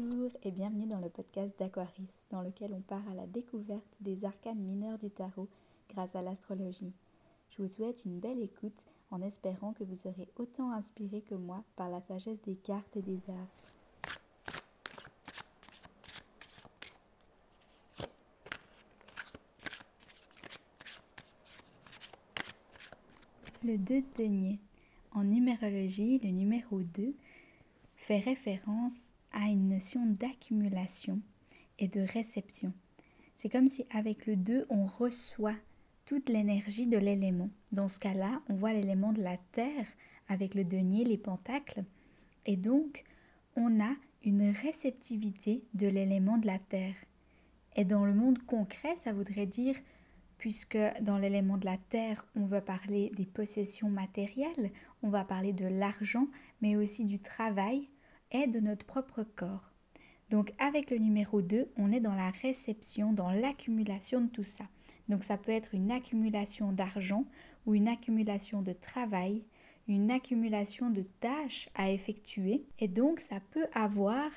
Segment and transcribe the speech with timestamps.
[0.00, 4.24] Bonjour et bienvenue dans le podcast d'Aquaris, dans lequel on part à la découverte des
[4.24, 5.48] arcanes mineurs du tarot
[5.90, 6.92] grâce à l'astrologie.
[7.50, 11.64] Je vous souhaite une belle écoute en espérant que vous serez autant inspiré que moi
[11.74, 13.74] par la sagesse des cartes et des astres.
[23.64, 24.60] Le 2 denier.
[25.10, 27.16] En numérologie, le numéro 2
[27.96, 28.94] fait référence
[29.32, 31.20] à une notion d'accumulation
[31.78, 32.72] et de réception.
[33.34, 35.56] C'est comme si avec le 2, on reçoit
[36.06, 37.50] toute l'énergie de l'élément.
[37.70, 39.86] Dans ce cas-là, on voit l'élément de la terre
[40.28, 41.84] avec le denier, les pentacles,
[42.46, 43.04] et donc
[43.56, 46.94] on a une réceptivité de l'élément de la terre.
[47.76, 49.76] Et dans le monde concret, ça voudrait dire,
[50.38, 54.70] puisque dans l'élément de la terre, on va parler des possessions matérielles,
[55.02, 56.26] on va parler de l'argent,
[56.60, 57.88] mais aussi du travail,
[58.30, 59.72] est de notre propre corps.
[60.30, 64.64] Donc avec le numéro 2, on est dans la réception, dans l'accumulation de tout ça.
[65.08, 67.24] Donc ça peut être une accumulation d'argent
[67.66, 69.44] ou une accumulation de travail,
[69.86, 72.64] une accumulation de tâches à effectuer.
[72.78, 74.30] Et donc ça peut avoir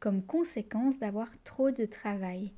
[0.00, 2.52] comme conséquence d'avoir trop de travail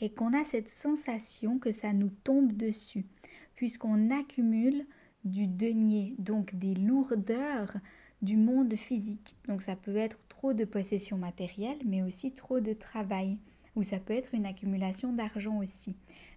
[0.00, 3.06] et qu'on a cette sensation que ça nous tombe dessus,
[3.54, 4.84] puisqu'on accumule
[5.24, 7.74] du denier, donc des lourdeurs
[8.22, 9.34] du monde physique.
[9.48, 13.38] Donc ça peut être trop de possessions matérielles, mais aussi trop de travail,
[13.76, 15.96] ou ça peut être une accumulation d'argent aussi.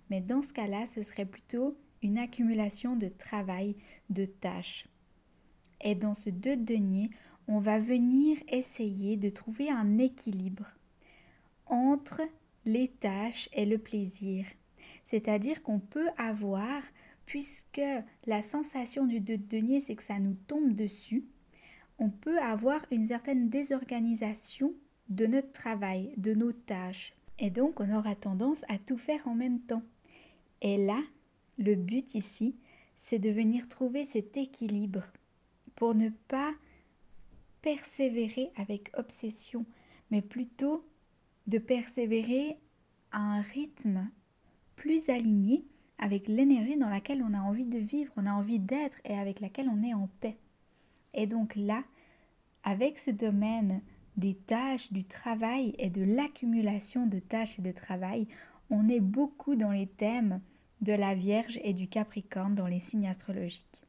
[0.09, 3.75] Mais dans ce cas-là, ce serait plutôt une accumulation de travail,
[4.09, 4.87] de tâches.
[5.81, 7.09] Et dans ce deux deniers,
[7.47, 10.65] on va venir essayer de trouver un équilibre
[11.67, 12.21] entre
[12.65, 14.45] les tâches et le plaisir.
[15.05, 16.81] C'est-à-dire qu'on peut avoir,
[17.25, 17.81] puisque
[18.25, 21.25] la sensation du deux denier, c'est que ça nous tombe dessus,
[21.99, 24.73] on peut avoir une certaine désorganisation
[25.09, 27.13] de notre travail, de nos tâches.
[27.39, 29.83] Et donc, on aura tendance à tout faire en même temps.
[30.61, 31.01] Et là,
[31.57, 32.55] le but ici,
[32.97, 35.03] c'est de venir trouver cet équilibre
[35.75, 36.53] pour ne pas
[37.61, 39.65] persévérer avec obsession,
[40.11, 40.85] mais plutôt
[41.47, 42.57] de persévérer
[43.11, 44.09] à un rythme
[44.75, 45.65] plus aligné
[45.97, 49.39] avec l'énergie dans laquelle on a envie de vivre, on a envie d'être et avec
[49.39, 50.37] laquelle on est en paix.
[51.15, 51.83] Et donc là,
[52.63, 53.81] avec ce domaine
[54.17, 58.27] des tâches, du travail et de l'accumulation de tâches et de travail,
[58.69, 60.41] on est beaucoup dans les thèmes
[60.81, 63.81] de la Vierge et du Capricorne dans les signes astrologiques.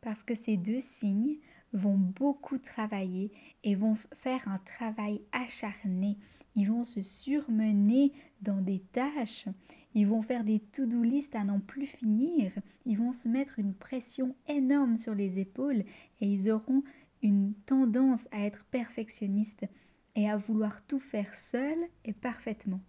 [0.00, 1.36] Parce que ces deux signes
[1.72, 3.32] vont beaucoup travailler
[3.64, 6.16] et vont faire un travail acharné.
[6.56, 8.12] Ils vont se surmener
[8.42, 9.46] dans des tâches.
[9.94, 12.52] Ils vont faire des to-do list à n'en plus finir.
[12.84, 15.84] Ils vont se mettre une pression énorme sur les épaules
[16.20, 16.82] et ils auront
[17.22, 19.64] une tendance à être perfectionniste
[20.16, 22.80] et à vouloir tout faire seul et parfaitement.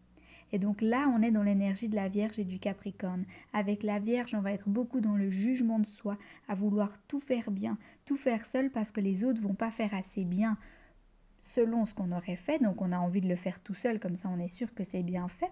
[0.51, 3.25] Et donc là, on est dans l'énergie de la Vierge et du Capricorne.
[3.53, 6.17] Avec la Vierge, on va être beaucoup dans le jugement de soi,
[6.47, 9.93] à vouloir tout faire bien, tout faire seul parce que les autres vont pas faire
[9.93, 10.57] assez bien
[11.39, 12.59] selon ce qu'on aurait fait.
[12.59, 14.83] Donc on a envie de le faire tout seul, comme ça on est sûr que
[14.83, 15.51] c'est bien fait.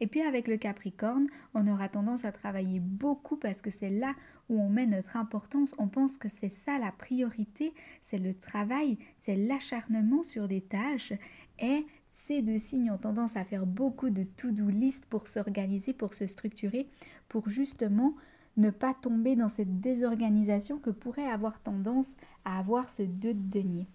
[0.00, 4.14] Et puis avec le Capricorne, on aura tendance à travailler beaucoup parce que c'est là
[4.48, 5.74] où on met notre importance.
[5.78, 11.12] On pense que c'est ça la priorité, c'est le travail, c'est l'acharnement sur des tâches.
[11.58, 16.14] Et ces deux signes ont tendance à faire beaucoup de to-do list pour s'organiser, pour
[16.14, 16.88] se structurer,
[17.28, 18.14] pour justement
[18.56, 23.86] ne pas tomber dans cette désorganisation que pourrait avoir tendance à avoir ce deux denier.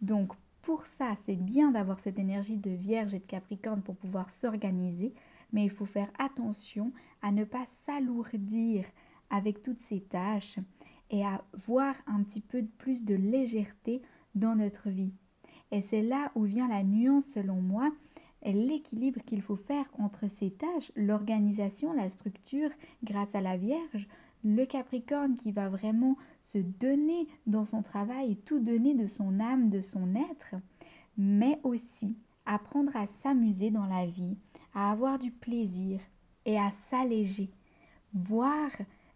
[0.00, 4.30] Donc pour ça, c'est bien d'avoir cette énergie de Vierge et de Capricorne pour pouvoir
[4.30, 5.14] s'organiser,
[5.52, 8.84] mais il faut faire attention à ne pas s'alourdir
[9.30, 10.58] avec toutes ces tâches
[11.10, 14.02] et à voir un petit peu plus de légèreté
[14.34, 15.12] dans notre vie.
[15.72, 17.90] Et c'est là où vient la nuance selon moi,
[18.44, 22.70] l'équilibre qu'il faut faire entre ces tâches, l'organisation, la structure
[23.04, 24.08] grâce à la Vierge,
[24.42, 29.68] le Capricorne qui va vraiment se donner dans son travail tout donner de son âme,
[29.68, 30.54] de son être,
[31.18, 32.16] mais aussi
[32.46, 34.38] apprendre à s'amuser dans la vie,
[34.74, 36.00] à avoir du plaisir
[36.44, 37.50] et à s'alléger,
[38.14, 38.70] voir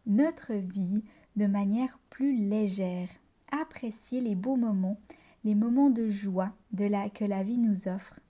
[0.07, 1.03] notre vie
[1.37, 3.09] de manière plus légère,
[3.51, 5.01] apprécier les beaux moments,
[5.45, 8.21] les moments de joie de la, que la vie nous offre.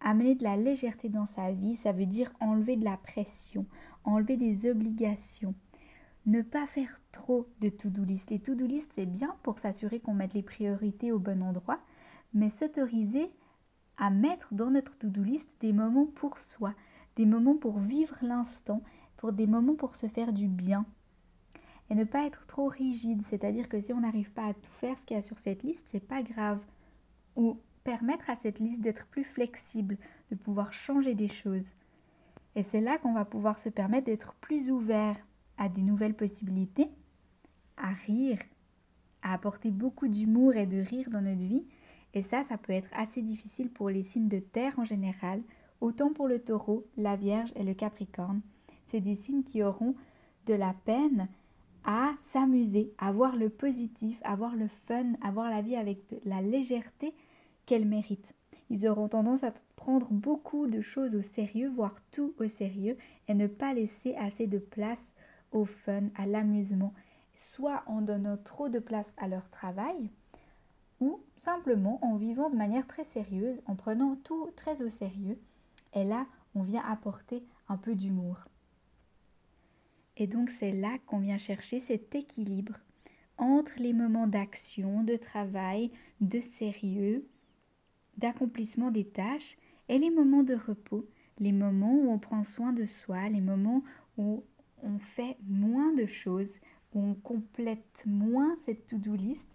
[0.00, 3.66] Amener de la légèreté dans sa vie, ça veut dire enlever de la pression,
[4.04, 5.54] enlever des obligations.
[6.26, 8.30] Ne pas faire trop de to-do list.
[8.30, 11.78] Les to-do list, c'est bien pour s'assurer qu'on mette les priorités au bon endroit,
[12.34, 13.30] mais s'autoriser
[13.98, 16.74] à mettre dans notre to-do list des moments pour soi,
[17.16, 18.82] des moments pour vivre l'instant,
[19.16, 20.84] pour des moments pour se faire du bien.
[21.88, 24.98] Et ne pas être trop rigide, c'est-à-dire que si on n'arrive pas à tout faire
[24.98, 26.60] ce qu'il y a sur cette liste, c'est pas grave.
[27.36, 29.96] Ou permettre à cette liste d'être plus flexible,
[30.30, 31.72] de pouvoir changer des choses.
[32.56, 35.16] Et c'est là qu'on va pouvoir se permettre d'être plus ouvert
[35.58, 36.88] à des nouvelles possibilités,
[37.76, 38.38] à rire,
[39.22, 41.64] à apporter beaucoup d'humour et de rire dans notre vie.
[42.16, 45.42] Et ça, ça peut être assez difficile pour les signes de terre en général,
[45.82, 48.40] autant pour le taureau, la vierge et le capricorne.
[48.86, 49.94] C'est des signes qui auront
[50.46, 51.28] de la peine
[51.84, 55.98] à s'amuser, à voir le positif, à voir le fun, à voir la vie avec
[56.24, 57.12] la légèreté
[57.66, 58.34] qu'elle mérite.
[58.70, 62.96] Ils auront tendance à prendre beaucoup de choses au sérieux, voire tout au sérieux,
[63.28, 65.12] et ne pas laisser assez de place
[65.52, 66.94] au fun, à l'amusement,
[67.34, 70.10] soit en donnant trop de place à leur travail,
[71.00, 75.38] ou simplement en vivant de manière très sérieuse, en prenant tout très au sérieux.
[75.94, 78.36] Et là, on vient apporter un peu d'humour.
[80.16, 82.74] Et donc c'est là qu'on vient chercher cet équilibre
[83.38, 85.90] entre les moments d'action, de travail,
[86.20, 87.28] de sérieux,
[88.16, 89.58] d'accomplissement des tâches
[89.88, 91.06] et les moments de repos,
[91.38, 93.82] les moments où on prend soin de soi, les moments
[94.16, 94.42] où
[94.82, 96.58] on fait moins de choses,
[96.94, 99.50] où on complète moins cette to-do list,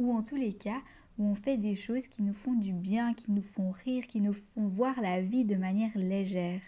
[0.00, 0.80] ou en tous les cas
[1.18, 4.20] où on fait des choses qui nous font du bien, qui nous font rire, qui
[4.20, 6.62] nous font voir la vie de manière légère.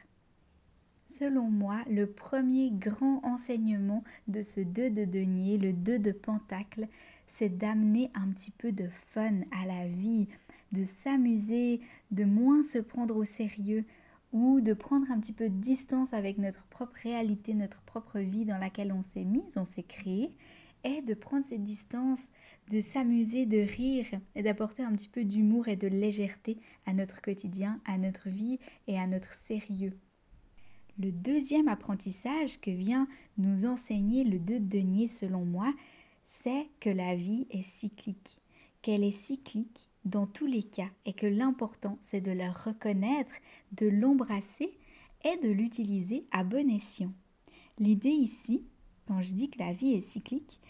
[1.06, 6.86] Selon moi, le premier grand enseignement de ce 2 de denier, le 2 de pentacle,
[7.26, 10.28] c'est d'amener un petit peu de fun à la vie,
[10.72, 11.80] de s'amuser,
[12.10, 13.84] de moins se prendre au sérieux
[14.32, 18.44] ou de prendre un petit peu de distance avec notre propre réalité, notre propre vie
[18.44, 20.30] dans laquelle on s'est mise, on s'est créé,
[20.84, 22.30] et de prendre cette distance,
[22.70, 27.20] de s'amuser, de rire et d'apporter un petit peu d'humour et de légèreté à notre
[27.20, 29.96] quotidien, à notre vie et à notre sérieux.
[30.98, 33.08] Le deuxième apprentissage que vient
[33.38, 35.72] nous enseigner le deux denier selon moi,
[36.24, 38.36] c'est que la vie est cyclique,
[38.82, 43.32] qu'elle est cyclique dans tous les cas et que l'important c'est de la reconnaître,
[43.72, 44.76] de l'embrasser
[45.24, 47.12] et de l'utiliser à bon escient.
[47.78, 48.64] L'idée ici,
[49.06, 50.60] quand je dis que la vie est cyclique,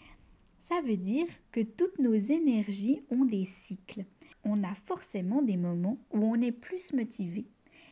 [0.73, 4.05] ça veut dire que toutes nos énergies ont des cycles.
[4.43, 7.45] On a forcément des moments où on est plus motivé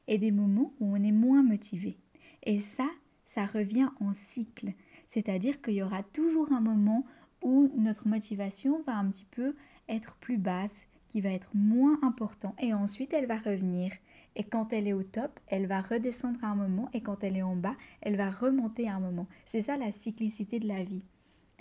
[0.08, 1.98] et des moments où on est moins motivé.
[2.44, 2.88] Et ça,
[3.24, 4.74] ça revient en cycle.
[5.08, 7.06] C'est-à-dire qu'il y aura toujours un moment
[7.44, 9.56] où notre motivation va un petit peu
[9.88, 13.92] être plus basse, qui va être moins important et ensuite elle va revenir.
[14.36, 17.38] Et quand elle est au top, elle va redescendre à un moment et quand elle
[17.38, 19.28] est en bas, elle va remonter à un moment.
[19.46, 21.04] C'est ça la cyclicité de la vie.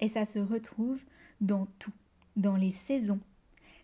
[0.01, 1.01] Et ça se retrouve
[1.41, 1.93] dans tout,
[2.37, 3.21] dans les saisons.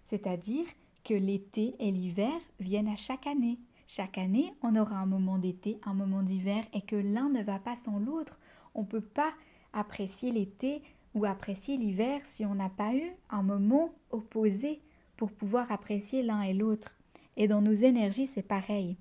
[0.05, 0.67] C'est-à-dire
[1.05, 3.59] que l'été et l'hiver viennent à chaque année.
[3.87, 7.59] Chaque année, on aura un moment d'été, un moment d'hiver et que l'un ne va
[7.59, 8.39] pas sans l'autre.
[8.75, 9.33] On ne peut pas
[9.73, 10.83] apprécier l'été
[11.15, 14.81] ou apprécier l'hiver si on n'a pas eu un moment opposé
[15.17, 16.97] pour pouvoir apprécier l'un et l'autre.
[17.37, 18.97] Et dans nos énergies, c'est pareil.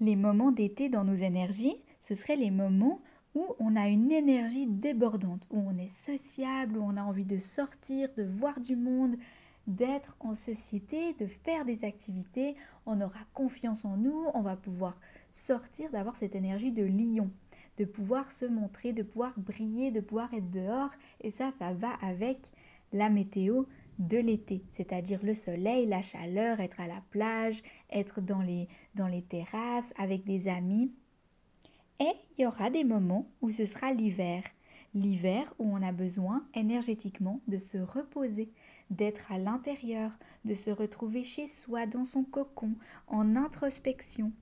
[0.00, 3.00] Les moments d'été dans nos énergies, ce seraient les moments
[3.38, 7.38] où on a une énergie débordante, où on est sociable, où on a envie de
[7.38, 9.16] sortir, de voir du monde,
[9.68, 14.98] d'être en société, de faire des activités, on aura confiance en nous, on va pouvoir
[15.30, 17.30] sortir, d'avoir cette énergie de lion,
[17.76, 20.90] de pouvoir se montrer, de pouvoir briller, de pouvoir être dehors.
[21.20, 22.50] Et ça, ça va avec
[22.92, 23.64] la météo
[24.00, 29.06] de l'été, c'est-à-dire le soleil, la chaleur, être à la plage, être dans les, dans
[29.06, 30.92] les terrasses avec des amis.
[32.00, 34.42] Et il y aura des moments où ce sera l'hiver,
[34.94, 38.50] l'hiver où on a besoin énergétiquement de se reposer,
[38.90, 40.12] d'être à l'intérieur,
[40.44, 42.72] de se retrouver chez soi dans son cocon,
[43.08, 44.32] en introspection.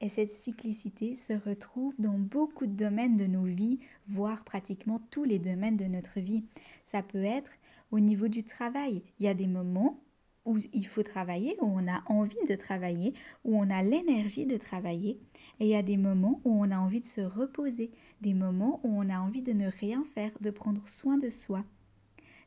[0.00, 5.24] Et cette cyclicité se retrouve dans beaucoup de domaines de nos vies, voire pratiquement tous
[5.24, 6.44] les domaines de notre vie.
[6.84, 7.52] Ça peut être
[7.90, 9.02] au niveau du travail.
[9.18, 10.00] Il y a des moments
[10.44, 13.14] où il faut travailler, où on a envie de travailler,
[13.44, 15.18] où on a l'énergie de travailler.
[15.60, 18.80] Et il y a des moments où on a envie de se reposer, des moments
[18.82, 21.64] où on a envie de ne rien faire, de prendre soin de soi,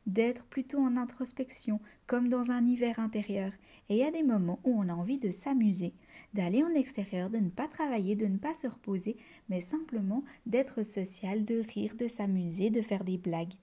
[0.06, 3.52] d'être plutôt en introspection, comme dans un hiver intérieur.
[3.88, 5.94] Et il y a des moments où on a envie de s'amuser,
[6.34, 9.16] d'aller en extérieur, de ne pas travailler, de ne pas se reposer,
[9.48, 13.54] mais simplement d'être social, de rire, de s'amuser, de faire des blagues.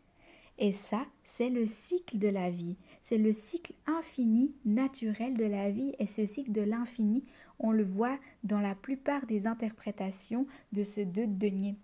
[0.58, 2.78] Et ça, c'est le cycle de la vie.
[3.02, 5.94] C'est le cycle infini, naturel de la vie.
[6.00, 7.24] Et ce cycle de l'infini,
[7.60, 11.76] on le voit dans la plupart des interprétations de ce deux denier.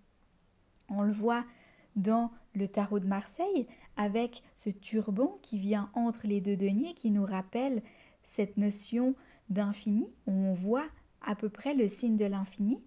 [0.90, 1.46] On le voit
[1.96, 7.12] dans le tarot de Marseille avec ce turban qui vient entre les deux deniers qui
[7.12, 7.82] nous rappelle
[8.24, 9.16] cette notion
[9.50, 10.88] d'infini où on voit
[11.22, 12.80] à peu près le signe de l'infini.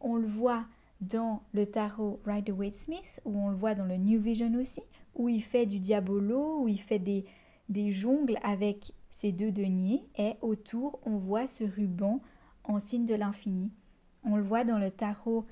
[0.00, 0.64] On le voit
[1.00, 4.82] dans le tarot Rider-Waite-Smith, où on le voit dans le New Vision aussi,
[5.14, 7.26] où il fait du diabolo, où il fait des,
[7.68, 12.20] des jongles avec ces deux deniers et autour on voit ce ruban
[12.64, 13.72] en signe de l'infini.
[14.24, 15.46] On le voit dans le tarot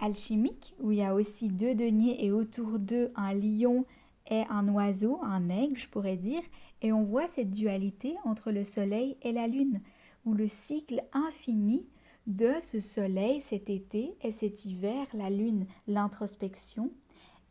[0.00, 3.84] alchimique où il y a aussi deux deniers et autour d'eux un lion
[4.28, 6.42] et un oiseau, un aigle je pourrais dire,
[6.80, 9.80] et on voit cette dualité entre le soleil et la lune,
[10.24, 11.86] où le cycle infini
[12.26, 16.90] de ce soleil cet été et cet hiver, la lune, l'introspection,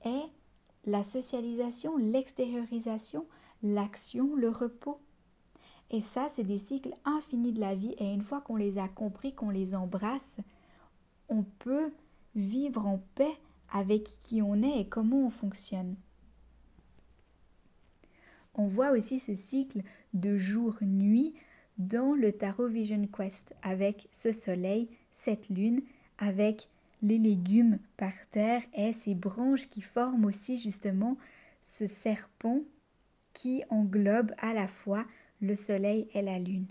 [0.05, 0.23] et
[0.85, 3.25] la socialisation, l'extériorisation,
[3.63, 4.99] l'action, le repos.
[5.93, 8.87] Et ça, c'est des cycles infinis de la vie, et une fois qu'on les a
[8.87, 10.37] compris, qu'on les embrasse,
[11.27, 11.91] on peut
[12.33, 13.35] vivre en paix
[13.71, 15.95] avec qui on est et comment on fonctionne.
[18.55, 19.81] On voit aussi ce cycle
[20.13, 21.33] de jour-nuit
[21.77, 25.81] dans le Tarot Vision Quest avec ce soleil, cette lune,
[26.17, 26.69] avec
[27.01, 31.17] les légumes par terre et ces branches qui forment aussi justement
[31.61, 32.59] ce serpent
[33.33, 35.05] qui englobe à la fois
[35.41, 36.67] le soleil et la lune.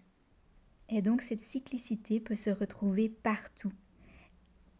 [0.89, 3.73] Et donc cette cyclicité peut se retrouver partout.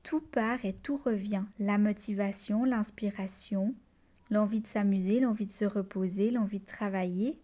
[0.02, 1.44] Tout part et tout revient.
[1.59, 3.75] La motivation, l'inspiration,
[4.30, 7.38] l'envie de s'amuser, l'envie de se reposer, l'envie de travailler.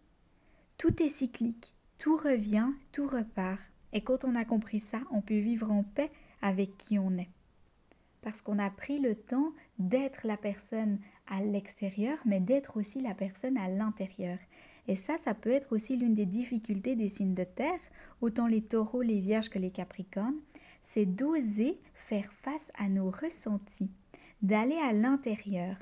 [0.79, 3.61] Tout est cyclique, tout revient, tout repart.
[3.93, 6.11] Et quand on a compris ça, on peut vivre en paix
[6.43, 7.31] avec qui on est.
[8.23, 10.99] Parce qu'on a pris le temps d'être la personne
[11.29, 14.39] à l'extérieur, mais d'être aussi la personne à l'intérieur.
[14.89, 17.81] Et ça, ça peut être aussi l'une des difficultés des signes de terre,
[18.21, 20.41] autant les taureaux, les vierges que les capricornes,
[20.83, 23.91] c'est d'oser faire face à nos ressentis,
[24.43, 25.77] d'aller à l'intérieur,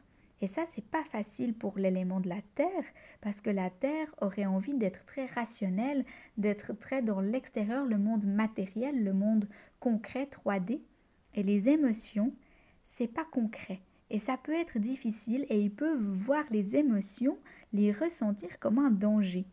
[0.45, 2.85] et ça, c'est pas facile pour l'élément de la Terre,
[3.23, 6.05] parce que la Terre aurait envie d'être très rationnelle,
[6.37, 9.49] d'être très dans l'extérieur, le monde matériel, le monde
[9.81, 10.83] concret, 3D.
[11.35, 12.35] Et les émotions,
[12.85, 13.81] c'est pas concret.
[14.11, 17.39] Et ça peut être difficile et ils peuvent voir les émotions,
[17.75, 19.45] les ressentir comme un danger.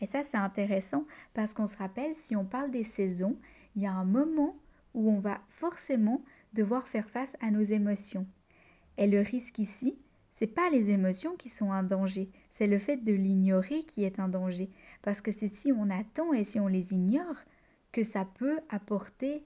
[0.00, 3.36] Et ça, c'est intéressant parce qu'on se rappelle, si on parle des saisons,
[3.74, 4.54] il y a un moment
[4.94, 8.26] où on va forcément devoir faire face à nos émotions.
[8.96, 9.98] Et le risque ici,
[10.30, 14.20] c'est pas les émotions qui sont un danger, c'est le fait de l'ignorer qui est
[14.20, 14.70] un danger.
[15.02, 17.36] Parce que c'est si on attend et si on les ignore
[17.90, 19.42] que ça peut apporter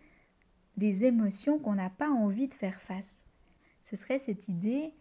[0.77, 3.27] des émotions qu'on n'a pas envie de faire face.
[3.83, 4.93] Ce serait cette idée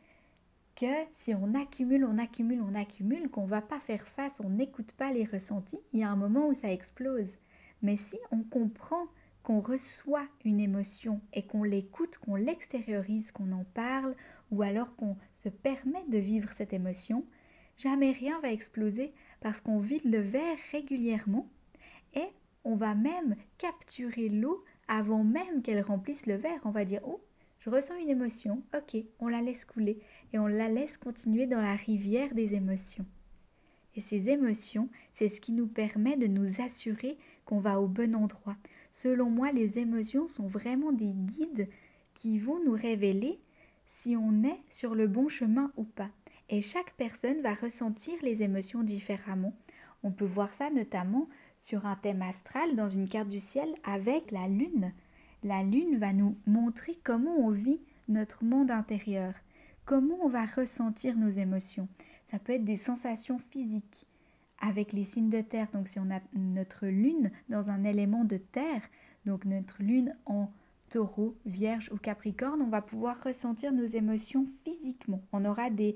[0.76, 4.50] que si on accumule, on accumule, on accumule, qu'on ne va pas faire face, on
[4.50, 7.38] n'écoute pas les ressentis, il y a un moment où ça explose.
[7.82, 9.08] Mais si on comprend
[9.44, 14.16] qu'on reçoit une émotion et qu'on l'écoute, qu'on l'extériorise, qu'on en parle,
[14.52, 17.26] ou alors qu'on se permet de vivre cette émotion,
[17.78, 21.50] jamais rien va exploser parce qu'on vide le verre régulièrement
[22.14, 22.28] et
[22.64, 26.60] on va même capturer l'eau avant même qu'elle remplisse le verre.
[26.66, 27.22] On va dire Oh,
[27.62, 30.00] je ressens une émotion, ok, on la laisse couler
[30.34, 33.06] et on la laisse continuer dans la rivière des émotions.
[33.96, 38.16] Et ces émotions, c'est ce qui nous permet de nous assurer qu'on va au bon
[38.16, 38.56] endroit.
[38.92, 41.70] Selon moi, les émotions sont vraiment des guides
[42.14, 43.40] qui vont nous révéler
[43.86, 46.10] si on est sur le bon chemin ou pas.
[46.50, 49.54] Et chaque personne va ressentir les émotions différemment.
[50.04, 54.32] On peut voir ça notamment sur un thème astral dans une carte du ciel avec
[54.32, 54.94] la lune.
[55.44, 59.34] La lune va nous montrer comment on vit notre monde intérieur,
[59.86, 61.88] comment on va ressentir nos émotions.
[62.24, 64.06] Ça peut être des sensations physiques
[64.60, 65.68] avec les signes de terre.
[65.74, 68.84] Donc si on a notre lune dans un élément de terre,
[69.26, 70.52] donc notre lune en
[70.90, 75.24] taureau, vierge ou capricorne, on va pouvoir ressentir nos émotions physiquement.
[75.32, 75.96] On aura des,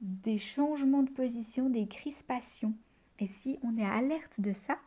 [0.00, 2.74] des changements de position, des crispations.
[3.20, 4.78] Et si on est alerte de ça,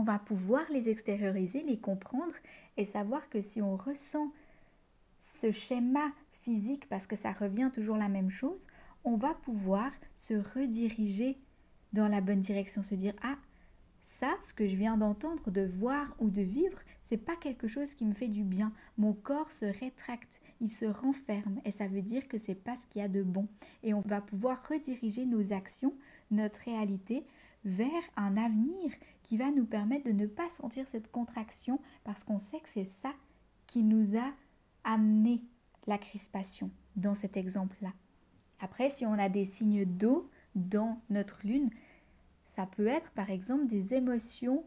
[0.00, 2.34] on va pouvoir les extérioriser, les comprendre
[2.78, 4.32] et savoir que si on ressent
[5.18, 8.66] ce schéma physique, parce que ça revient toujours la même chose,
[9.04, 11.36] on va pouvoir se rediriger
[11.92, 13.36] dans la bonne direction, se dire ah
[14.00, 17.92] ça, ce que je viens d'entendre, de voir ou de vivre, c'est pas quelque chose
[17.92, 18.72] qui me fait du bien.
[18.96, 22.86] Mon corps se rétracte, il se renferme et ça veut dire que c'est pas ce
[22.86, 23.48] qu'il y a de bon.
[23.82, 25.92] Et on va pouvoir rediriger nos actions,
[26.30, 27.26] notre réalité
[27.64, 28.90] vers un avenir
[29.22, 32.84] qui va nous permettre de ne pas sentir cette contraction parce qu'on sait que c'est
[32.84, 33.12] ça
[33.66, 34.32] qui nous a
[34.84, 35.44] amené
[35.86, 37.92] la crispation dans cet exemple-là.
[38.60, 41.70] Après, si on a des signes d'eau dans notre lune,
[42.46, 44.64] ça peut être par exemple des émotions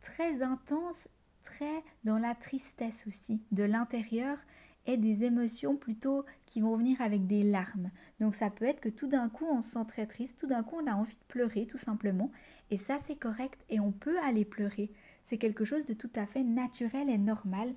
[0.00, 1.08] très intenses
[1.42, 4.38] très dans la tristesse aussi, de l'intérieur
[4.96, 7.90] des émotions plutôt qui vont venir avec des larmes.
[8.20, 10.62] Donc ça peut être que tout d'un coup on se sent très triste, tout d'un
[10.62, 12.30] coup on a envie de pleurer tout simplement,
[12.70, 14.90] et ça c'est correct et on peut aller pleurer.
[15.24, 17.74] C'est quelque chose de tout à fait naturel et normal.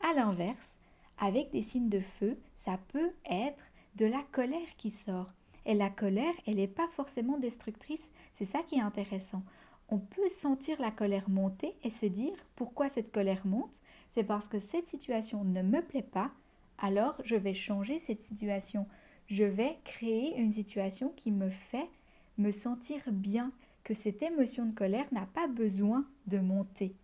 [0.00, 0.78] À l'inverse,
[1.18, 5.32] avec des signes de feu, ça peut être de la colère qui sort.
[5.64, 9.44] Et la colère, elle n'est pas forcément destructrice, c'est ça qui est intéressant.
[9.92, 13.82] on peut sentir la colère monter et se dire pourquoi cette colère monte
[14.12, 16.30] C'est parce que cette situation ne me plaît pas,
[16.76, 18.86] alors je vais changer cette situation.
[19.26, 21.88] Je vais créer une situation qui me fait
[22.36, 23.52] me sentir bien,
[23.84, 26.94] que cette émotion de colère n'a pas besoin de monter.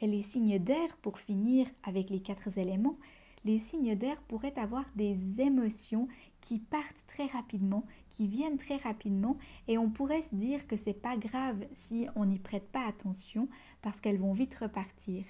[0.00, 2.98] Et les signes d'air, pour finir avec les quatre éléments,
[3.46, 6.06] les signes d'air pourraient avoir des émotions
[6.42, 10.92] qui partent très rapidement, qui viennent très rapidement, et on pourrait se dire que c'est
[10.92, 13.48] pas grave si on n'y prête pas attention
[13.82, 15.24] parce qu'elles vont vite repartir.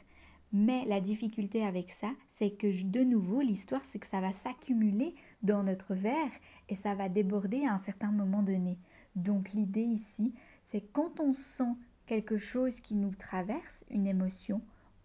[0.57, 5.17] Mais la difficulté avec ça, c'est que de nouveau, l'histoire, c'est que ça va s'accumuler
[5.43, 6.31] dans notre verre
[6.69, 8.79] et ça va déborder à un certain moment donné.
[9.17, 10.33] Donc l'idée ici,
[10.63, 11.73] c'est quand on sent
[12.07, 14.63] quelque chose qui nous traverse, une émotion,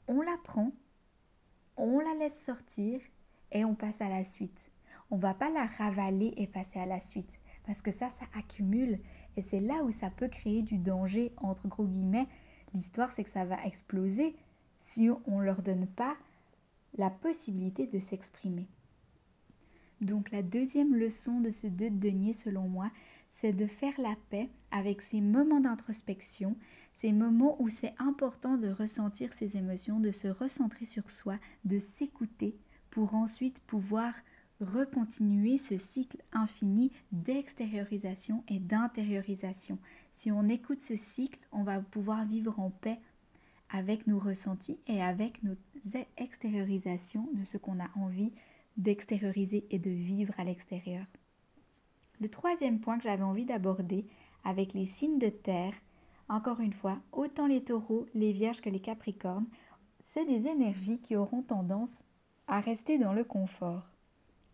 [0.08, 0.72] on la prend,
[1.77, 3.01] on la laisse sortir
[3.51, 4.70] et on passe à la suite.
[5.10, 9.00] On va pas la ravaler et passer à la suite parce que ça, ça accumule
[9.36, 12.27] et c'est là où ça peut créer du danger entre gros guillemets.
[12.75, 14.36] L'histoire, c'est que ça va exploser
[14.79, 16.15] si on ne leur donne pas
[16.98, 18.67] la possibilité de s'exprimer.
[20.01, 22.89] Donc la deuxième leçon de ces deux deniers, selon moi,
[23.27, 26.55] c'est de faire la paix avec ces moments d'introspection,
[26.93, 31.79] ces moments où c'est important de ressentir ses émotions, de se recentrer sur soi, de
[31.79, 32.55] s'écouter
[32.89, 34.13] pour ensuite pouvoir
[34.62, 39.77] recontinuer ce cycle infini d'extériorisation et d'intériorisation.
[40.12, 43.00] Si on écoute ce cycle, on va pouvoir vivre en paix
[43.70, 45.56] avec nos ressentis et avec nos
[46.18, 48.32] extériorisations de ce qu'on a envie
[48.78, 51.06] d'extérioriser et de vivre à l'extérieur.
[52.20, 54.06] Le troisième point que j'avais envie d'aborder
[54.44, 55.74] avec les signes de terre,
[56.28, 59.48] encore une fois, autant les taureaux, les vierges que les capricornes,
[60.00, 62.04] c'est des énergies qui auront tendance
[62.48, 63.84] à rester dans le confort.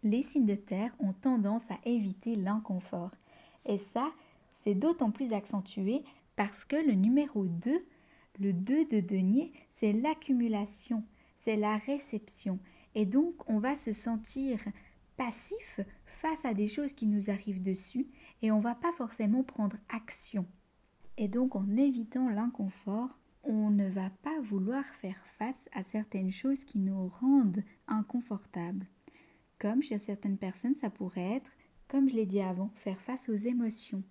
[0.03, 3.11] Les signes de terre ont tendance à éviter l'inconfort.
[3.65, 4.11] Et ça,
[4.51, 6.03] c'est d'autant plus accentué
[6.35, 7.83] parce que le numéro 2,
[8.39, 11.03] le 2 de denier, c'est l'accumulation,
[11.37, 12.59] c'est la réception.
[12.95, 14.59] Et donc, on va se sentir
[15.17, 18.07] passif face à des choses qui nous arrivent dessus
[18.41, 20.45] et on va pas forcément prendre action.
[21.17, 26.63] Et donc en évitant l'inconfort, on ne va pas vouloir faire face à certaines choses
[26.65, 28.87] qui nous rendent inconfortables.
[29.59, 31.51] Comme chez certaines personnes, ça pourrait être,
[31.87, 34.03] comme je l'ai dit avant, faire face aux émotions.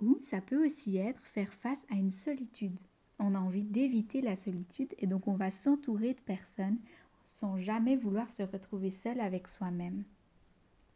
[0.00, 2.78] Ou ça peut aussi être faire face à une solitude.
[3.18, 6.78] On a envie d'éviter la solitude et donc on va s'entourer de personnes
[7.24, 10.04] sans jamais vouloir se retrouver seul avec soi-même.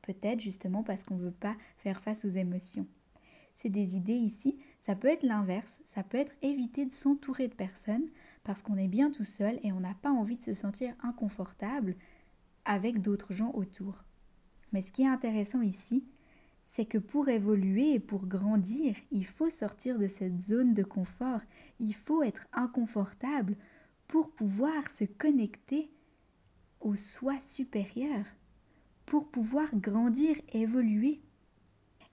[0.03, 2.87] Peut-être justement parce qu'on ne veut pas faire face aux émotions.
[3.55, 7.55] C'est des idées ici, ça peut être l'inverse, ça peut être éviter de s'entourer de
[7.55, 8.09] personnes
[8.45, 11.97] parce qu'on est bien tout seul et on n'a pas envie de se sentir inconfortable
[12.65, 14.03] avec d'autres gens autour.
[14.73, 16.05] Mais ce qui est intéressant ici,
[16.75, 21.43] c'est que pour évoluer et pour grandir, il faut sortir de cette zone de confort,
[21.81, 23.57] il faut être inconfortable
[24.09, 25.91] pour pouvoir se connecter
[26.81, 28.25] au soi supérieur
[29.05, 31.21] pour pouvoir grandir évoluer.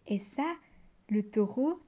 [0.08, 0.58] Et ça,
[1.08, 1.82] le taureau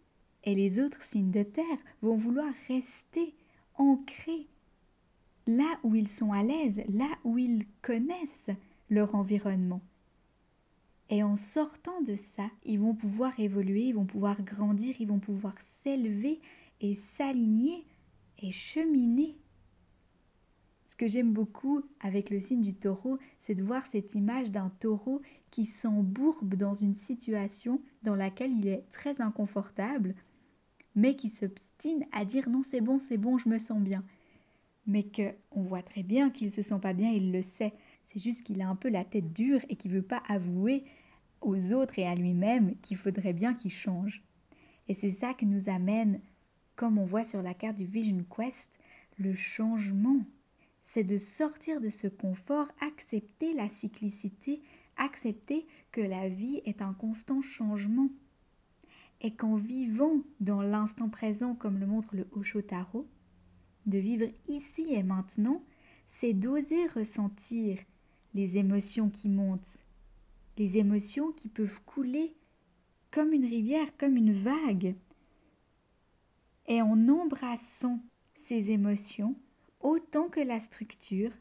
[0.45, 1.65] et les autres signes de terre
[2.01, 3.35] vont vouloir rester
[3.75, 4.47] ancrés
[5.45, 8.51] là où ils sont à l'aise, là où ils connaissent
[8.89, 9.81] leur environnement.
[11.11, 15.19] Et en sortant de ça, ils vont pouvoir évoluer, ils vont pouvoir grandir, ils vont
[15.19, 16.39] pouvoir s'élever
[16.79, 17.85] et s'aligner
[18.39, 19.37] et cheminer
[20.91, 24.69] ce que j'aime beaucoup avec le signe du taureau, c'est de voir cette image d'un
[24.81, 30.15] taureau qui s'embourbe dans une situation dans laquelle il est très inconfortable,
[30.93, 34.03] mais qui s'obstine à dire non c'est bon, c'est bon, je me sens bien.
[34.85, 37.71] Mais que on voit très bien qu'il se sent pas bien, il le sait.
[38.03, 40.83] C'est juste qu'il a un peu la tête dure et qu'il veut pas avouer
[41.41, 44.23] aux autres et à lui-même qu'il faudrait bien qu'il change.
[44.87, 46.21] Et c'est ça qui nous amène,
[46.75, 48.79] comme on voit sur la carte du Vision Quest,
[49.17, 50.21] le changement
[50.81, 54.61] c'est de sortir de ce confort, accepter la cyclicité,
[54.97, 58.09] accepter que la vie est un constant changement.
[59.21, 62.59] Et qu'en vivant dans l'instant présent, comme le montre le Osho
[63.85, 65.63] de vivre ici et maintenant,
[66.07, 67.77] c'est d'oser ressentir
[68.33, 69.77] les émotions qui montent,
[70.57, 72.35] les émotions qui peuvent couler
[73.11, 74.95] comme une rivière, comme une vague.
[76.67, 77.99] Et en embrassant
[78.35, 79.35] ces émotions,
[79.79, 81.31] autant que la structure.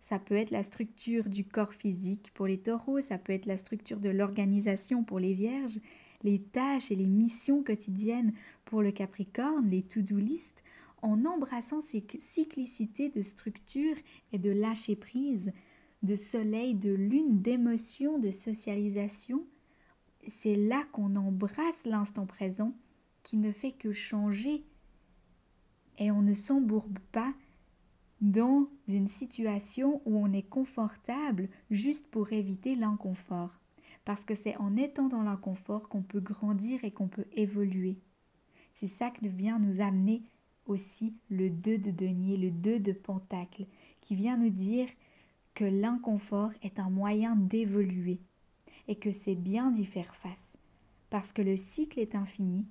[0.00, 3.58] Ça peut être la structure du corps physique pour les taureaux, ça peut être la
[3.58, 5.80] structure de l'organisation pour les vierges,
[6.22, 8.32] les tâches et les missions quotidiennes
[8.64, 10.62] pour le capricorne, les to-do list,
[11.02, 13.96] en embrassant ces cyclicités de structure
[14.32, 15.52] et de lâcher prise,
[16.02, 19.44] de soleil, de lune, d'émotion, de socialisation,
[20.26, 22.74] c'est là qu'on embrasse l'instant présent
[23.22, 24.64] qui ne fait que changer
[25.98, 27.34] et on ne s'embourbe pas
[28.20, 33.58] dans une situation où on est confortable juste pour éviter l'inconfort.
[34.04, 37.98] Parce que c'est en étant dans l'inconfort qu'on peut grandir et qu'on peut évoluer.
[38.72, 40.22] C'est ça que vient nous amener
[40.66, 43.66] aussi le 2 de denier, le 2 de pentacle,
[44.00, 44.88] qui vient nous dire
[45.58, 48.20] que l'inconfort est un moyen d'évoluer
[48.86, 50.56] et que c'est bien d'y faire face,
[51.10, 52.64] parce que le cycle est infini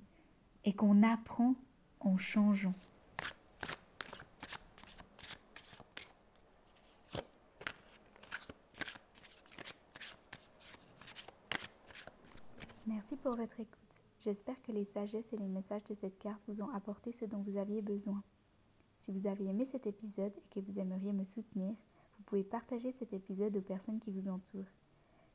[0.64, 1.54] et qu'on apprend
[2.00, 2.72] en changeant.
[12.86, 13.68] Merci pour votre écoute.
[14.22, 17.42] J'espère que les sagesses et les messages de cette carte vous ont apporté ce dont
[17.42, 18.22] vous aviez besoin.
[18.98, 21.74] Si vous avez aimé cet épisode et que vous aimeriez me soutenir,
[22.18, 24.70] vous pouvez partager cet épisode aux personnes qui vous entourent.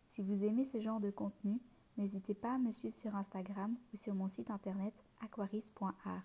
[0.05, 1.59] Si vous aimez ce genre de contenu,
[1.97, 6.23] n'hésitez pas à me suivre sur Instagram ou sur mon site internet aquaris.art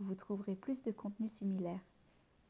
[0.00, 1.80] vous trouverez plus de contenu similaire.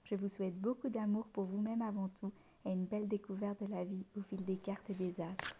[0.05, 2.33] Je vous souhaite beaucoup d'amour pour vous-même avant tout
[2.65, 5.57] et une belle découverte de la vie au fil des cartes et des astres.